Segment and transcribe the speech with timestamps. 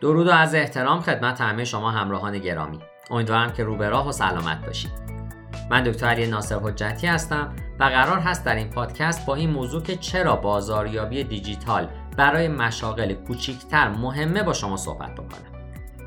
[0.00, 2.78] درود و از احترام خدمت همه شما همراهان گرامی.
[3.10, 4.90] امیدوارم که رو راه و سلامت باشید.
[5.70, 9.82] من دکتر علی ناصر حجتی هستم و قرار هست در این پادکست با این موضوع
[9.82, 15.50] که چرا بازاریابی دیجیتال برای مشاغل کوچیکتر مهمه با شما صحبت بکنم.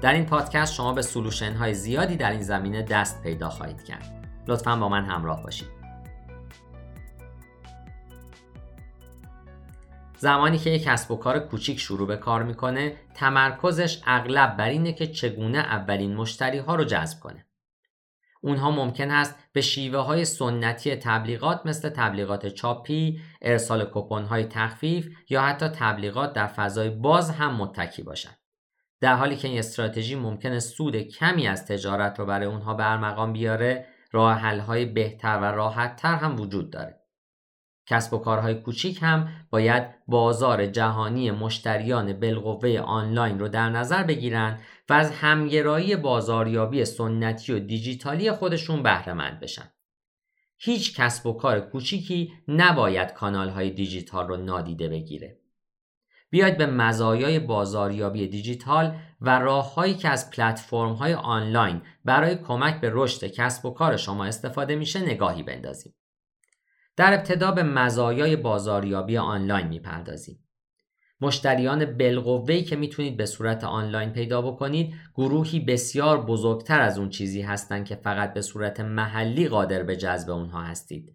[0.02, 4.28] در این پادکست شما به سلوشن های زیادی در این زمینه دست پیدا خواهید کرد.
[4.48, 5.83] لطفا با من همراه باشید.
[10.24, 14.94] زمانی که یک کسب و کار کوچیک شروع به کار می‌کنه تمرکزش اغلب بر اینه
[14.94, 17.46] که چگونه اولین مشتری ها رو جذب کنه
[18.42, 25.10] اونها ممکن است به شیوه های سنتی تبلیغات مثل تبلیغات چاپی، ارسال کپون های تخفیف
[25.30, 28.38] یا حتی تبلیغات در فضای باز هم متکی باشند.
[29.02, 33.86] در حالی که این استراتژی ممکن سود کمی از تجارت رو برای اونها برمقام بیاره،
[34.12, 37.03] راه های بهتر و راحت تر هم وجود داره.
[37.88, 44.60] کسب و کارهای کوچیک هم باید بازار جهانی مشتریان بالقوه آنلاین رو در نظر بگیرن
[44.90, 49.72] و از همگرایی بازاریابی سنتی و دیجیتالی خودشون بهرهمند بشن.
[50.58, 55.40] هیچ کسب و کار کوچیکی نباید کانال های دیجیتال رو نادیده بگیره.
[56.30, 62.90] بیاید به مزایای بازاریابی دیجیتال و راههایی که از پلتفرم های آنلاین برای کمک به
[62.94, 65.94] رشد کسب و کار شما استفاده میشه نگاهی بندازیم.
[66.96, 70.40] در ابتدا به مزایای بازاریابی آنلاین می‌پردازیم.
[71.22, 77.42] مشتریان بالقوه‌ای که می‌تونید به صورت آنلاین پیدا بکنید گروهی بسیار بزرگتر از اون چیزی
[77.42, 81.14] هستند که فقط به صورت محلی قادر به جذب اونها هستید.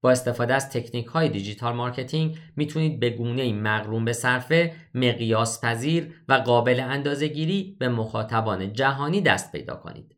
[0.00, 6.14] با استفاده از تکنیک های digital marketing می‌تونید به گونه مقرون به صرفه مقیاس پذیر
[6.28, 10.13] و قابل اندازه گیری به مخاطبان جهانی دست پیدا کنید.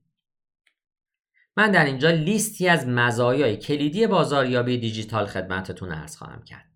[1.57, 6.67] من در اینجا لیستی از مزایای کلیدی بازاریابی دیجیتال خدمتتون ارز خواهم کرد.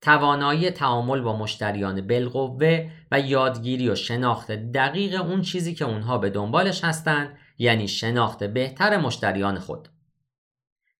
[0.00, 6.30] توانایی تعامل با مشتریان بالقوه و یادگیری و شناخت دقیق اون چیزی که اونها به
[6.30, 9.88] دنبالش هستند یعنی شناخت بهتر مشتریان خود.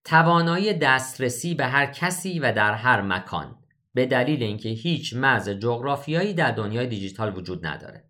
[0.03, 3.55] توانایی دسترسی به هر کسی و در هر مکان
[3.93, 8.03] به دلیل اینکه هیچ مرز جغرافیایی در دنیای دیجیتال وجود نداره.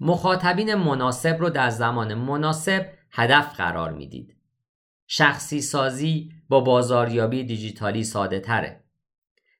[0.00, 4.36] مخاطبین مناسب رو در زمان مناسب هدف قرار می‌دید.
[5.06, 8.84] شخصی سازی با بازاریابی دیجیتالی ساده تره.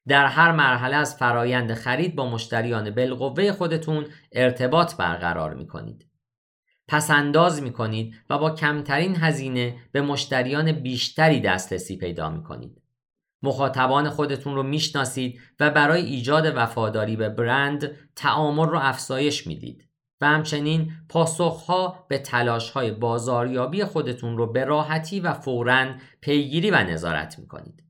[0.08, 6.06] در هر مرحله از فرایند خرید با مشتریان بالقوه خودتون ارتباط برقرار می کنید.
[6.88, 12.82] پسنداز می کنید و با کمترین هزینه به مشتریان بیشتری دسترسی پیدا می کنید.
[13.42, 19.87] مخاطبان خودتون رو می‌شناسید و برای ایجاد وفاداری به برند تعامل رو افزایش می‌دید.
[20.20, 25.86] و همچنین پاسخها به تلاشهای بازاریابی خودتون رو به راحتی و فوراً
[26.20, 27.82] پیگیری و نظارت می‌کنید.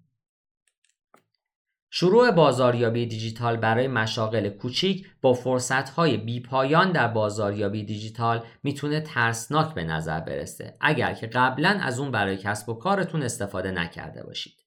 [1.90, 9.84] شروع بازاریابی دیجیتال برای مشاغل کوچیک با فرصتهای بیپایان در بازاریابی دیجیتال می‌تونه ترسناک به
[9.84, 14.57] نظر برسه اگر که قبلا از اون برای کسب و کارتون استفاده نکرده باشید.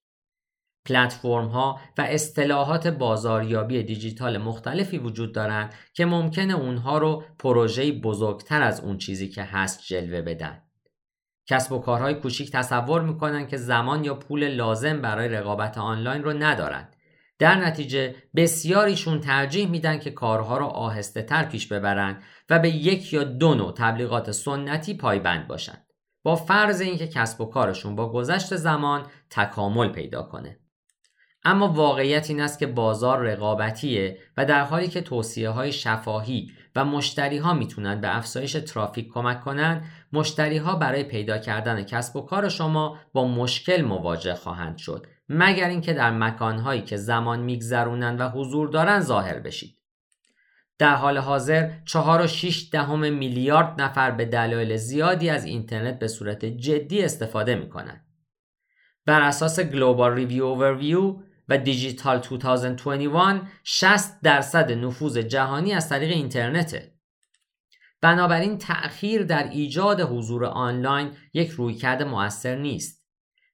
[0.86, 8.62] پلتفرم ها و اصطلاحات بازاریابی دیجیتال مختلفی وجود دارند که ممکنه اونها رو پروژه بزرگتر
[8.62, 10.62] از اون چیزی که هست جلوه بدن.
[11.47, 16.34] کسب و کارهای کوچیک تصور می‌کنن که زمان یا پول لازم برای رقابت آنلاین رو
[16.34, 16.96] ندارند.
[17.40, 23.13] در نتیجه بسیاریشون ترجیح میدن که کارها رو آهسته تر پیش ببرند و به یک
[23.13, 25.88] یا دو نوع تبلیغات سنتی پایبند باشند.
[26.24, 30.61] با فرض اینکه کسب و کارشون با گذشت زمان تکامل پیدا کنه.
[31.44, 36.85] اما واقعیت این است که بازار رقابتیه و در حالی که توصیه های شفاهی و
[36.85, 42.22] مشتری ها می‌تونن به افزایش ترافیک کمک کنند مشتری ها برای پیدا کردن کسب و
[42.22, 48.18] کار شما با مشکل مواجه خواهند شد مگر اینکه در مکان هایی که زمان میگذرونن
[48.18, 49.78] و حضور دارن ظاهر بشید.
[50.78, 56.07] در حال حاضر 4 و 6 دهم میلیارد نفر به دلایل زیادی از اینترنت به
[56.07, 58.06] صورت جدی استفاده می‌کنند
[59.06, 61.16] بر اساس global review overview
[61.51, 66.94] و دیجیتال 2021 60 درصد نفوذ جهانی از طریق اینترنته.
[68.01, 73.01] بنابراین تأخیر در ایجاد حضور آنلاین یک رویکرد موثر نیست.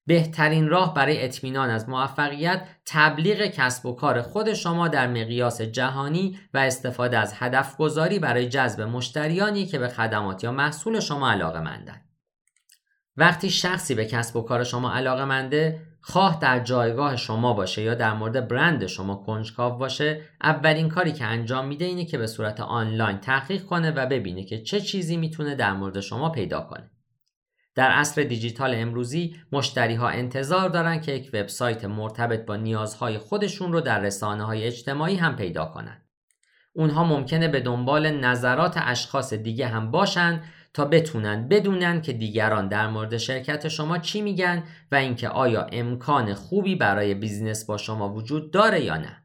[0.05, 6.39] بهترین راه برای اطمینان از موفقیت تبلیغ کسب و کار خود شما در مقیاس جهانی
[6.53, 11.59] و استفاده از هدف گذاری برای جذب مشتریانی که به خدمات یا محصول شما علاقه
[11.59, 12.01] مندن.
[13.17, 17.95] وقتی شخصی به کسب و کار شما علاقه منده خواه در جایگاه شما باشه یا
[17.95, 22.59] در مورد برند شما کنجکاو باشه اولین کاری که انجام میده اینه که به صورت
[22.59, 26.91] آنلاین تحقیق کنه و ببینه که چه چیزی می‌تونه در مورد شما پیدا کنه
[27.75, 33.73] در عصر دیجیتال امروزی مشتری ها انتظار دارن که یک وبسایت مرتبط با نیازهای خودشون
[33.73, 36.07] رو در رسانه های اجتماعی هم پیدا کنند.
[36.73, 40.41] اونها ممکنه به دنبال نظرات اشخاص دیگه هم باشن
[40.77, 46.33] تا بتونن بدونن که دیگران در مورد شرکت شما چی میگن و اینکه آیا امکان
[46.33, 49.23] خوبی برای بیزینس با شما وجود داره یا نه.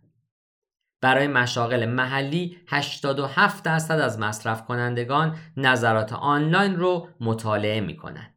[1.01, 8.35] برای مشاغل محلی 87 درصد از مصرف کنندگان نظرات آنلاین رو مطالعه می‌کنن.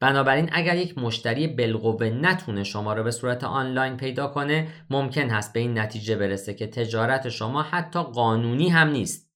[0.00, 5.52] بنابراین اگر یک مشتری بالقوه نتونه شما رو به صورت آنلاین پیدا کنه ممکن هست
[5.52, 9.31] به این نتیجه برسه که تجارت شما حتی قانونی هم نیست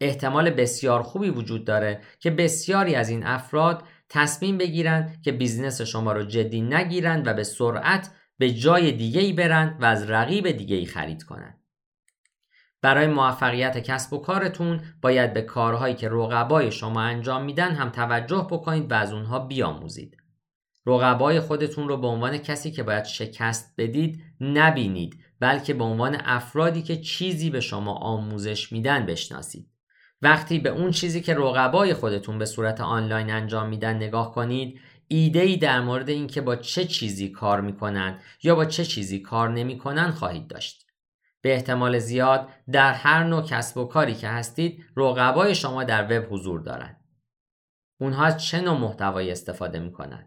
[0.00, 6.12] احتمال بسیار خوبی وجود داره که بسیاری از این افراد تصمیم بگیرند که business شما
[6.12, 10.76] رو جدی نگیرند و به سرعت به جای دیگه ای برند و از رقیب دیگه
[10.76, 11.60] ای خرید کنند.
[12.82, 18.46] برای موفقیت کسب و کارتون باید به کارهایی که رقبای شما انجام میدن هم توجه
[18.50, 20.16] بکنید و از اونها بیاموزید.
[20.86, 26.82] رقبای خودتون رو به عنوان کسی که باید شکست بدید نبینید بلکه به عنوان افرادی
[26.82, 29.73] که چیزی به شما آموزش میدن بشناسید.
[30.22, 35.40] وقتی به اون چیزی که رقبای خودتون به صورت آنلاین انجام میدن نگاه کنید ایده
[35.40, 40.10] ای در مورد اینکه با چه چیزی کار می‌کنن یا با چه چیزی کار نمی‌کنن
[40.10, 40.86] خواهید داشت.
[41.42, 46.26] به احتمال زیاد در هر نوع کسب و کاری که هستید رقبای شما در وب
[46.30, 47.04] حضور دارند
[48.00, 50.26] اونها از چه نوع محتوایی استفاده می‌کنن؟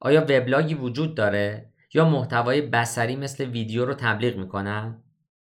[0.00, 5.02] آیا وبلاگی وجود داره یا محتوای بسری مثل ویدیو رو تبلیغ می‌کنن؟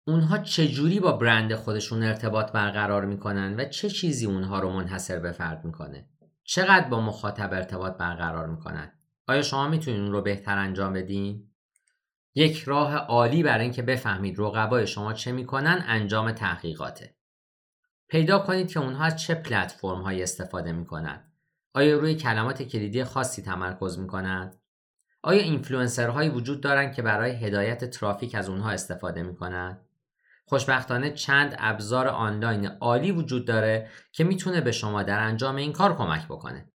[0.08, 5.32] اونها چجوری با برند خودشون ارتباط برقرار می‌کنن و چه چیزی اونها رو منحصر به
[5.32, 6.10] فرد می‌کنه؟
[6.44, 8.92] چقدر با مخاطب ارتباط برقرار می‌کنن؟
[9.28, 11.52] آیا شما می‌تونید اون رو بهتر انجام بدین؟
[12.36, 17.16] یک راه عالی برای اینکه بفهمید رقبای شما چه می‌کنن انجام تحقیقاته.
[18.08, 21.32] پیدا کنید که اونها از چه پلتفرم هایی استفاده می‌کنن.
[21.74, 24.62] آیا روی کلمات کلیدی خاصی تمرکز می‌کنند
[25.24, 29.85] آیا اینفلوئنسرهایی وجود دارند که برای هدایت ترافیک از اونها استفاده می‌کنند
[30.46, 35.98] خوشبختانه چند ابزار آنلاین عالی وجود داره که می‌تونه به شما در انجام این کار
[35.98, 36.72] کمک بکنه.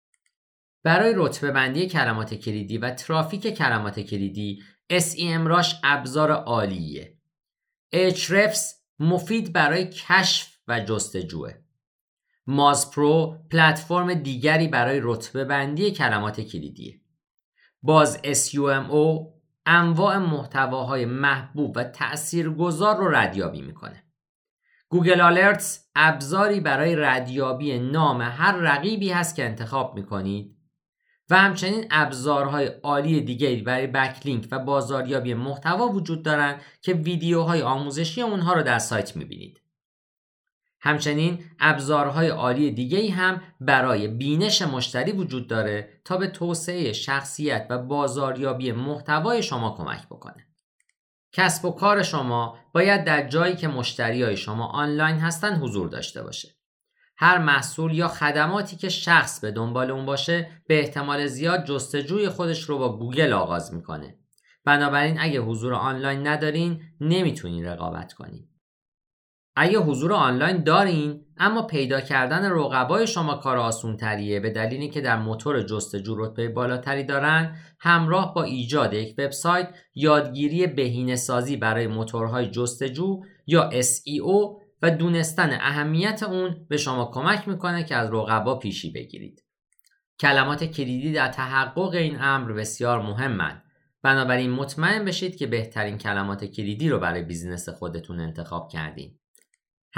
[0.82, 4.62] برای رتبه بندی کلمات کلیدی و ترافیک کلمات کلیدی
[4.92, 7.18] SEMrush ابزار عالیه.
[7.94, 8.60] Ahrefs
[8.98, 11.54] مفید برای کشف و جستجوه.
[12.46, 17.00] Moz Pro پلتفرم دیگری برای رتبه بندی کلمات کلیدیه.
[17.82, 19.37] BuzzSumo
[19.70, 24.04] انواع محتواهای محبوب و تأثیرگذار رو ردیابی می‌کنه.
[24.88, 30.58] Google Alerts ابزاری برای ردیابی نام هر رقیبی هست که انتخاب می‌کنید
[31.30, 38.22] و همچنین ابزارهای عالی دیگری برای backlink و بازاریابی محتوا وجود دارند که ویدیوهای آموزشی
[38.22, 39.60] اونها رو در سایت می‌بینید.
[40.80, 47.78] همچنین ابزارهای عالی دیگه هم برای بینش مشتری وجود داره تا به توسعه شخصیت و
[47.78, 50.46] بازاریابی محتوای شما کمک بکنه.
[51.32, 56.22] کسب و کار شما باید در جایی که مشتری های شما آنلاین هستن حضور داشته
[56.22, 56.48] باشه.
[57.16, 62.62] هر محصول یا خدماتی که شخص به دنبال اون باشه به احتمال زیاد جستجوی خودش
[62.62, 64.18] رو با گوگل آغاز می‌کنه.
[64.64, 68.48] بنابراین اگه حضور آنلاین ندارین نمی‌تونین رقابت کنین.
[69.60, 75.00] اگه حضور آنلاین دارین؟ اما پیدا کردن رقبای شما کار آسون تریه به دلیلی که
[75.00, 81.86] در موتور جستجو رتبه بالاتری دارن همراه با ایجاد یک وبسایت یادگیری بهینه سازی برای
[81.86, 88.58] موتورهای جستجو یا SEO و دونستن اهمیت اون به شما کمک می‌کنه که از رقبا
[88.58, 89.44] پیشی بگیرید.
[90.20, 93.62] کلمات کلیدی در تحقق این امر بسیار مهمند
[94.02, 99.17] بنابراین مطمئن بشید که بهترین کلمات کلیدی رو برای بیزینس خودتون انتخاب کردین.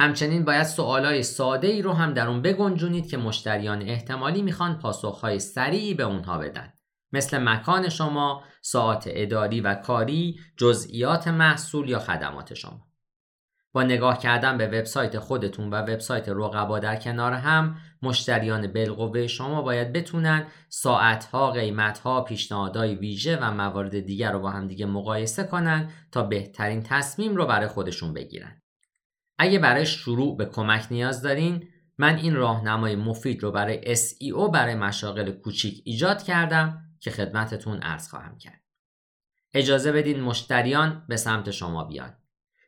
[0.01, 5.39] همچنین باید سوالای ساده ای رو هم در اون بگنجونید که مشتریان احتمالی می‌خوان پاسخهای
[5.39, 6.73] سریعی به اونها بدن.
[7.13, 12.87] مثل مکان شما، ساعت اداری و کاری، جزئیات محصول یا خدمات شما.
[13.73, 19.63] با نگاه کردن به وبسایت خودتون و وبسایت رقبا در کنار هم مشتریان بالقوه شما
[19.63, 25.91] باید بتونن ساعتها، قیمتها، پیشنهادهای ویژه و موارد دیگر رو با هم دیگه مقایسه کنن
[26.13, 28.63] تا بهترین تصمیم رو برای خودشون بگیرن.
[29.43, 31.69] اگه برای شروع به کمک نیاز دارین
[31.99, 38.09] من این راهنمای مفید رو برای SEO برای مشاغل کوچیک ایجاد کردم که خدمتتون ارز
[38.09, 38.61] خواهم کرد.
[39.55, 42.17] اجازه بدین مشتریان به سمت شما بیان.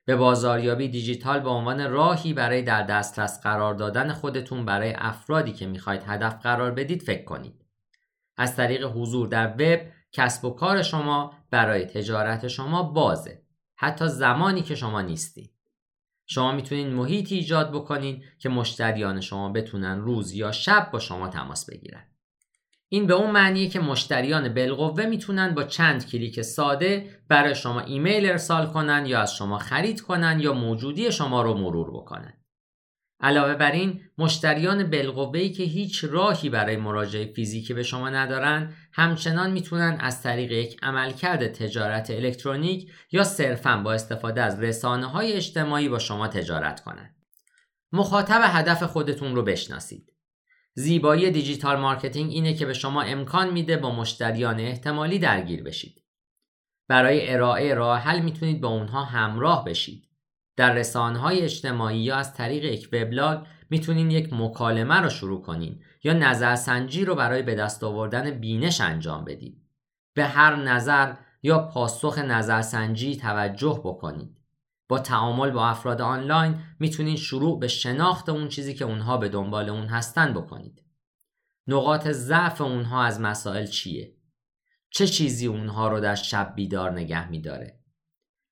[0.05, 5.67] به بازاریابی دیجیتال به عنوان راهی برای در دسترس قرار دادن خودتون برای افرادی که
[5.67, 7.64] می‌خواید هدف قرار بدید فکر کنید.
[8.37, 9.81] از طریق حضور در وب
[10.12, 13.43] کسب و کار شما برای تجارت شما بازه.
[13.76, 15.52] حتی زمانی که شما نیستید.
[16.33, 21.71] شما می‌تونید محیطی ایجاد بکنید که مشتریان شما بتونن روز یا شب با شما تماس
[21.71, 22.05] بگیرن
[22.89, 28.27] این به اون معنیه که مشتریان بالقوه می‌تونن با چند کلیک ساده برای شما ایمیل
[28.27, 32.42] ارسال کنن یا از شما خرید کنن یا موجودی شما رو مرور بکنن.
[33.23, 39.50] علاوه بر این مشتریان بالقوه‌ای که هیچ راهی برای مراجعه فیزیکی به شما ندارن همچنان
[39.50, 45.88] می‌تونن از طریق یک عملکرد تجارت الکترونیک یا صرفا با استفاده از رسانه های اجتماعی
[45.88, 47.17] با شما تجارت کنند.
[47.93, 50.12] مخاطب هدف خودتون رو بشناسید.
[50.75, 56.02] زیبایی digital marketing اینه که به شما امکان میده با مشتریان احتمالی درگیر بشید.
[56.88, 60.12] برای ارائه راه حل می‌تونید با اونها همراه بشید.
[60.62, 65.83] در رسانه های اجتماعی یا از طریق یک وبلاگ می‌تونین یک مکالمه رو شروع کنین
[66.04, 69.62] یا نظرسنجی رو برای به دست آوردن بینش انجام بدید.
[70.14, 74.38] به هر نظر یا پاسخ نظرسنجی توجه بکنید.
[74.88, 79.69] با تعامل با افراد آنلاین می‌تونید شروع به شناخت اون چیزی که اونها به دنبال
[79.69, 80.83] اون هستن بکنید.
[81.66, 84.16] نقاط ضعف اونها از مسائل چیه؟
[84.90, 87.82] چه چیزی اونها رو در شب بیدار نگه میداره؟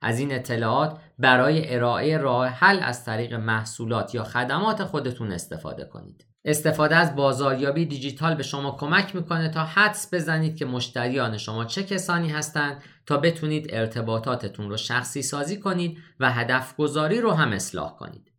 [0.01, 6.27] از این اطلاعات برای ارائه راه حل از طریق محصولات یا خدمات خودتون استفاده کنید.
[6.45, 11.83] استفاده از بازاریابی دیجیتال به شما کمک می‌کنه تا حدس بزنید که مشتریان شما چه
[11.83, 17.97] کسانی هستند تا بتونید ارتباطاتتون رو شخصی سازی کنید و هدف گذاری رو هم اصلاح
[17.97, 18.33] کنید.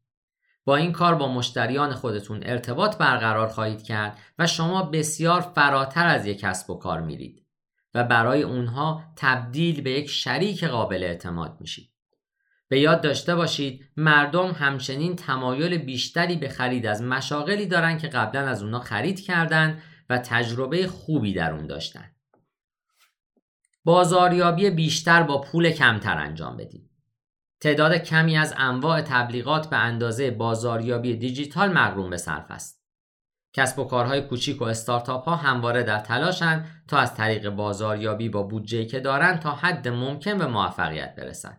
[0.66, 6.26] با این کار با مشتریان خودتون ارتباط برقرار خواهید کرد و شما بسیار فراتر از
[6.26, 7.41] یک کسب و کار میرید
[7.94, 11.92] و برای اونها تبدیل به یک شریک قابل اعتماد میشید.
[12.68, 18.48] به یاد داشته باشید مردم همچنین تمایل بیشتری به خرید از مشاغلی دارن که قبلا
[18.48, 22.12] از اونا خرید کردن و تجربه خوبی در اون داشتن.
[23.84, 26.92] بازاریابی بیشتر با پول کمتر انجام بدید.
[27.62, 32.81] تعداد کمی از انواع تبلیغات به اندازه بازاریابی دیجیتال مقروم به صرف است.
[33.54, 38.44] کسب و کارهای کوچیک و استارتاپ ها همواره در تلاشن تا از طریق بازاریابی با
[38.44, 41.58] بودجه که دارن تا حد ممکن به موفقیت برسن.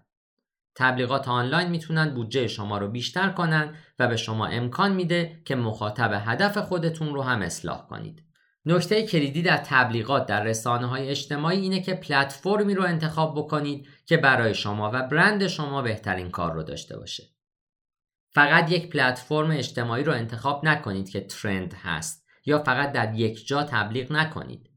[0.75, 6.23] تبلیغات آنلاین می‌تونن بودجه شما رو بیشتر کنن و به شما امکان میده که مخاطب
[6.27, 8.23] هدف خودتون رو هم اصلاح کنید.
[8.67, 14.17] نکته کلیدی در تبلیغات در رسانه های اجتماعی اینه که پلتفرمی رو انتخاب بکنید که
[14.17, 17.32] برای شما و برند شما بهترین کار رو داشته باشه.
[18.35, 23.63] فقط یک پلتفرم اجتماعی رو انتخاب نکنید که ترند هست یا فقط در یک جا
[23.63, 24.71] تبلیغ نکنید.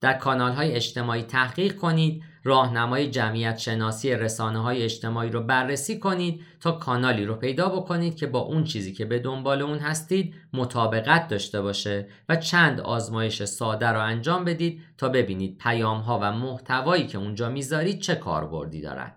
[0.00, 6.40] در کانال های اجتماعی تحقیق کنید راهنمای جمعیت شناسی رسانه های اجتماعی رو بررسی کنید
[6.60, 11.28] تا کانالی رو پیدا بکنید که با اون چیزی که به دنبال اون هستید مطابقت
[11.28, 17.06] داشته باشه و چند آزمایش ساده رو انجام بدید تا ببینید پیام ها و محتوایی
[17.06, 19.12] که اونجا می‌ذارید چه کاربردی دارن.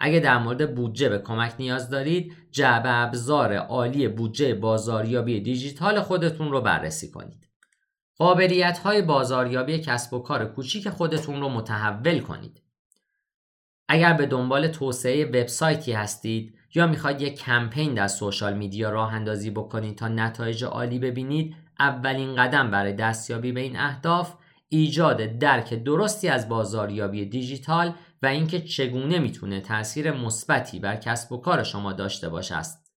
[0.00, 6.50] اگه در مورد بودجه به کمک نیاز دارید جعبه ابزار عالی بودجه بازاریابی دیجیتال خودتون
[6.50, 7.48] رو بررسی کنید.
[8.16, 12.62] قابلیت های بازاریابی کسب و کار کوچیک خودتون رو متحول کنید.
[13.88, 19.50] اگر به دنبال توسعه وبسایتی هستید یا می‌خواید یک کمپین در سوشال میدیا راه اندازی
[19.50, 24.34] بکنید تا نتایج عالی ببینید اولین قدم برای دستیابی به این اهداف
[24.68, 31.36] ایجاد درک درستی از بازاریابی دیجیتال و اینکه چگونه می‌تونه تاثیر مثبتی بر کسب و
[31.36, 32.90] کار شما داشته باشه است.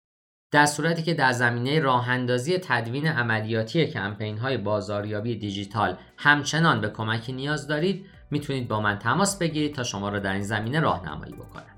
[0.50, 6.88] در صورتی که در زمینه راه اندازی تدوین عملیاتی کمپین های بازاریابی دیجیتال همچنان به
[6.88, 11.32] کمکی نیاز دارید می‌تونید با من تماس بگیرید تا شما را در این زمینه راهنمایی
[11.32, 11.76] بکنم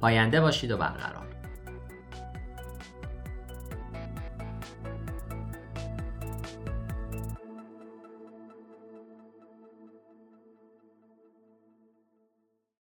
[0.00, 1.33] پاینده باشید و برقرار